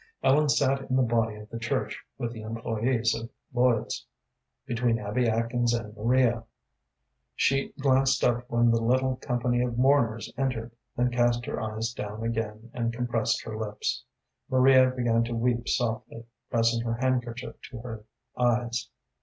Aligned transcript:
Ellen 0.23 0.49
sat 0.49 0.89
in 0.89 0.95
the 0.95 1.03
body 1.03 1.35
of 1.35 1.51
the 1.51 1.59
church, 1.59 2.01
with 2.17 2.31
the 2.33 2.41
employés 2.41 3.13
of 3.13 3.29
Lloyd's, 3.53 4.07
between 4.65 4.97
Abby 4.97 5.27
Atkins 5.29 5.75
and 5.75 5.95
Maria. 5.95 6.43
She 7.35 7.71
glanced 7.79 8.23
up 8.23 8.49
when 8.49 8.71
the 8.71 8.81
little 8.81 9.17
company 9.17 9.61
of 9.61 9.77
mourners 9.77 10.33
entered, 10.39 10.71
then 10.97 11.11
cast 11.11 11.45
her 11.45 11.61
eyes 11.61 11.93
down 11.93 12.23
again 12.23 12.71
and 12.73 12.91
compressed 12.91 13.43
her 13.43 13.55
lips. 13.55 14.03
Maria 14.49 14.89
began 14.89 15.23
to 15.25 15.35
weep 15.35 15.69
softly, 15.69 16.25
pressing 16.49 16.81
her 16.81 16.95
handkerchief 16.95 17.57
to 17.69 17.81
her 17.81 18.03
eyes. 18.35 18.89